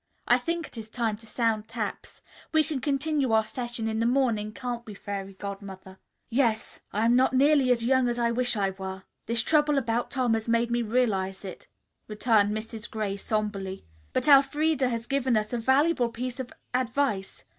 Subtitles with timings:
[0.27, 2.23] "I think it is time to sound taps.
[2.51, 6.79] We can continue our session in the morning, can't we, Fairy Godmother?" "Yes.
[6.91, 9.03] I am not nearly as young as I wish I were.
[9.27, 11.67] This trouble about Tom has made me realize it,"
[12.07, 12.89] returned Mrs.
[12.89, 13.85] Gray somberly.
[14.11, 17.43] "But Elfreda has given us a valuable piece of advice.